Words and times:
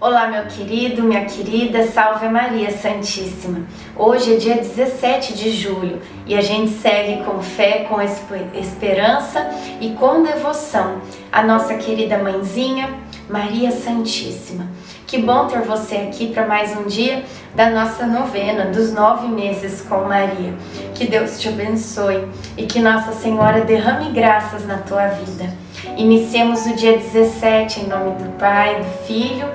Olá, 0.00 0.28
meu 0.28 0.46
querido, 0.46 1.02
minha 1.02 1.26
querida, 1.26 1.86
salve 1.86 2.26
Maria 2.26 2.70
Santíssima. 2.70 3.66
Hoje 3.94 4.32
é 4.32 4.36
dia 4.38 4.54
17 4.54 5.34
de 5.34 5.50
julho 5.52 6.00
e 6.24 6.34
a 6.34 6.40
gente 6.40 6.70
segue 6.70 7.22
com 7.22 7.42
fé, 7.42 7.86
com 7.86 8.00
esperança 8.00 9.50
e 9.78 9.90
com 9.90 10.22
devoção 10.22 11.02
a 11.30 11.42
nossa 11.42 11.74
querida 11.74 12.16
mãezinha, 12.16 12.88
Maria 13.28 13.70
Santíssima. 13.72 14.66
Que 15.06 15.18
bom 15.18 15.48
ter 15.48 15.60
você 15.60 15.96
aqui 15.96 16.28
para 16.28 16.46
mais 16.46 16.74
um 16.78 16.84
dia 16.84 17.22
da 17.54 17.68
nossa 17.68 18.06
novena 18.06 18.70
dos 18.70 18.94
nove 18.94 19.28
meses 19.28 19.82
com 19.82 20.06
Maria. 20.06 20.54
Que 20.94 21.06
Deus 21.06 21.38
te 21.38 21.50
abençoe 21.50 22.26
e 22.56 22.64
que 22.64 22.80
Nossa 22.80 23.12
Senhora 23.12 23.66
derrame 23.66 24.12
graças 24.12 24.66
na 24.66 24.78
tua 24.78 25.08
vida. 25.08 25.52
Iniciemos 25.98 26.64
o 26.64 26.74
dia 26.74 26.96
17 26.96 27.80
em 27.80 27.86
nome 27.86 28.12
do 28.22 28.38
Pai, 28.38 28.76
do 28.76 29.06
Filho 29.06 29.46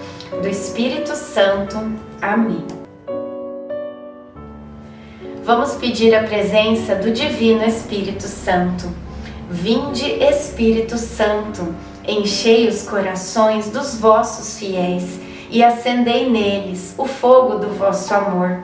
do 0.45 0.49
Espírito 0.49 1.15
Santo. 1.15 1.75
Amém. 2.21 2.63
Vamos 5.43 5.73
pedir 5.73 6.13
a 6.13 6.21
presença 6.21 6.93
do 6.93 7.09
Divino 7.09 7.65
Espírito 7.65 8.27
Santo. 8.27 8.87
Vinde, 9.49 10.05
Espírito 10.23 10.99
Santo, 10.99 11.73
enchei 12.07 12.67
os 12.67 12.83
corações 12.83 13.71
dos 13.71 13.95
vossos 13.95 14.59
fiéis 14.59 15.19
e 15.49 15.63
acendei 15.63 16.29
neles 16.29 16.93
o 16.95 17.07
fogo 17.07 17.55
do 17.55 17.69
vosso 17.69 18.13
amor. 18.13 18.59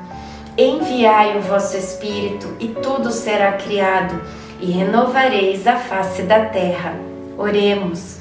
Enviai 0.56 1.40
o 1.40 1.42
vosso 1.42 1.76
Espírito 1.76 2.48
e 2.60 2.68
tudo 2.68 3.12
será 3.12 3.54
criado, 3.54 4.22
e 4.60 4.70
renovareis 4.70 5.66
a 5.66 5.78
face 5.78 6.22
da 6.22 6.46
terra. 6.46 6.94
Oremos. 7.40 8.21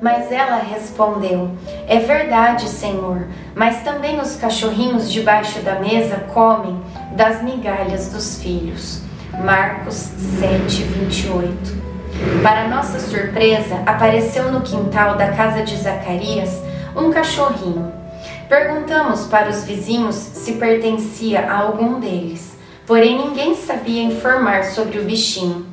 Mas 0.00 0.32
ela 0.32 0.56
respondeu: 0.56 1.50
É 1.86 1.98
verdade, 1.98 2.68
Senhor, 2.68 3.26
mas 3.54 3.82
também 3.82 4.18
os 4.18 4.36
cachorrinhos 4.36 5.12
debaixo 5.12 5.60
da 5.60 5.78
mesa 5.78 6.24
comem 6.32 6.80
das 7.12 7.42
migalhas 7.42 8.08
dos 8.08 8.40
filhos. 8.42 9.02
Marcos 9.44 9.94
7, 9.94 10.82
28. 10.84 11.80
Para 12.42 12.68
nossa 12.68 12.98
surpresa, 12.98 13.76
apareceu 13.86 14.50
no 14.50 14.62
quintal 14.62 15.16
da 15.16 15.32
casa 15.32 15.62
de 15.62 15.76
Zacarias 15.76 16.62
um 16.96 17.10
cachorrinho. 17.10 17.92
Perguntamos 18.48 19.26
para 19.26 19.48
os 19.48 19.64
vizinhos 19.64 20.16
se 20.16 20.54
pertencia 20.54 21.48
a 21.48 21.58
algum 21.58 22.00
deles, 22.00 22.58
porém 22.86 23.16
ninguém 23.16 23.54
sabia 23.54 24.02
informar 24.02 24.64
sobre 24.64 24.98
o 24.98 25.04
bichinho. 25.04 25.66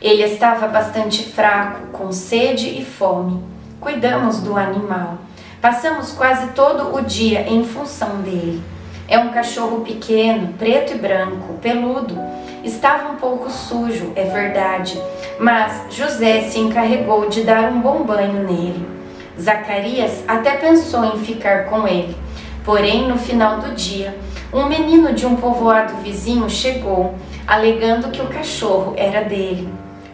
Ele 0.00 0.22
estava 0.22 0.68
bastante 0.68 1.24
fraco, 1.24 1.88
com 1.92 2.12
sede 2.12 2.68
e 2.68 2.84
fome 2.84 3.53
cuidamos 3.84 4.40
do 4.40 4.56
animal. 4.56 5.18
Passamos 5.60 6.10
quase 6.12 6.48
todo 6.48 6.96
o 6.96 7.02
dia 7.02 7.46
em 7.46 7.64
função 7.64 8.22
dele. 8.22 8.62
É 9.06 9.18
um 9.18 9.28
cachorro 9.28 9.82
pequeno, 9.82 10.54
preto 10.54 10.94
e 10.94 10.98
branco, 10.98 11.58
peludo. 11.60 12.18
Estava 12.64 13.12
um 13.12 13.16
pouco 13.16 13.50
sujo, 13.50 14.10
é 14.16 14.24
verdade, 14.24 14.98
mas 15.38 15.94
José 15.94 16.40
se 16.48 16.58
encarregou 16.58 17.28
de 17.28 17.42
dar 17.42 17.70
um 17.70 17.80
bom 17.80 18.02
banho 18.02 18.42
nele. 18.42 18.88
Zacarias 19.38 20.24
até 20.26 20.52
pensou 20.56 21.04
em 21.04 21.18
ficar 21.18 21.66
com 21.66 21.86
ele. 21.86 22.16
Porém, 22.64 23.06
no 23.06 23.18
final 23.18 23.58
do 23.58 23.74
dia, 23.74 24.16
um 24.50 24.64
menino 24.66 25.12
de 25.12 25.26
um 25.26 25.36
povoado 25.36 25.96
vizinho 25.96 26.48
chegou, 26.48 27.14
alegando 27.46 28.10
que 28.10 28.22
o 28.22 28.28
cachorro 28.28 28.94
era 28.96 29.22
dele. 29.22 29.68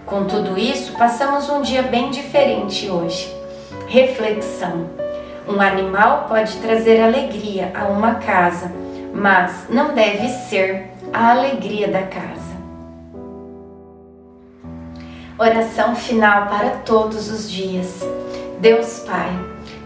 Com 0.04 0.25
tudo 0.25 0.59
isso, 0.59 0.92
passamos 0.94 1.48
um 1.48 1.62
dia 1.62 1.82
bem 1.82 2.10
diferente 2.10 2.91
hoje. 2.91 3.39
Reflexão: 3.90 4.88
Um 5.48 5.60
animal 5.60 6.26
pode 6.28 6.58
trazer 6.58 7.00
alegria 7.00 7.72
a 7.74 7.86
uma 7.86 8.14
casa, 8.14 8.70
mas 9.12 9.66
não 9.68 9.94
deve 9.94 10.28
ser 10.28 10.90
a 11.12 11.32
alegria 11.32 11.88
da 11.88 12.02
casa. 12.02 12.54
Oração 15.36 15.96
final 15.96 16.46
para 16.46 16.70
todos 16.84 17.28
os 17.32 17.50
dias. 17.50 18.00
Deus 18.60 19.00
Pai, 19.00 19.36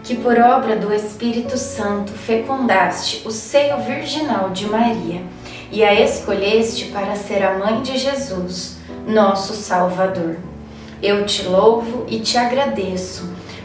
que 0.03 0.15
por 0.15 0.37
obra 0.37 0.75
do 0.75 0.93
Espírito 0.93 1.57
Santo 1.57 2.11
fecundaste 2.11 3.27
o 3.27 3.31
seio 3.31 3.79
virginal 3.79 4.51
de 4.51 4.67
Maria 4.67 5.23
e 5.71 5.83
a 5.83 5.99
escolheste 5.99 6.91
para 6.91 7.15
ser 7.15 7.43
a 7.43 7.57
mãe 7.57 7.81
de 7.81 7.97
Jesus, 7.97 8.77
nosso 9.07 9.55
Salvador. 9.55 10.37
Eu 11.01 11.25
te 11.25 11.47
louvo 11.47 12.05
e 12.07 12.19
te 12.19 12.37
agradeço 12.37 13.34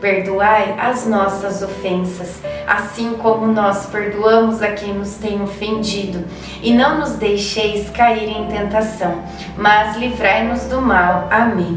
Perdoai 0.00 0.76
as 0.78 1.06
nossas 1.06 1.62
ofensas, 1.62 2.40
assim 2.66 3.12
como 3.14 3.46
nós 3.46 3.84
perdoamos 3.84 4.62
a 4.62 4.68
quem 4.72 4.94
nos 4.94 5.16
tem 5.16 5.42
ofendido. 5.42 6.24
E 6.62 6.72
não 6.72 7.00
nos 7.00 7.16
deixeis 7.16 7.90
cair 7.90 8.28
em 8.30 8.46
tentação, 8.46 9.22
mas 9.58 9.98
livrai-nos 9.98 10.62
do 10.64 10.80
mal. 10.80 11.28
Amém. 11.30 11.76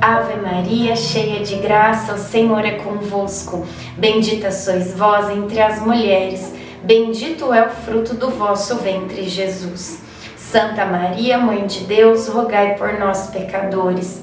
Ave 0.00 0.36
Maria, 0.40 0.94
cheia 0.94 1.40
de 1.40 1.56
graça, 1.56 2.14
o 2.14 2.18
Senhor 2.18 2.64
é 2.64 2.76
convosco. 2.76 3.66
Bendita 3.96 4.52
sois 4.52 4.96
vós 4.96 5.28
entre 5.28 5.60
as 5.60 5.80
mulheres, 5.84 6.54
bendito 6.84 7.52
é 7.52 7.66
o 7.66 7.70
fruto 7.70 8.14
do 8.14 8.30
vosso 8.30 8.76
ventre, 8.76 9.28
Jesus. 9.28 10.00
Santa 10.36 10.84
Maria, 10.84 11.36
Mãe 11.36 11.66
de 11.66 11.80
Deus, 11.80 12.28
rogai 12.28 12.76
por 12.76 13.00
nós, 13.00 13.26
pecadores 13.26 14.22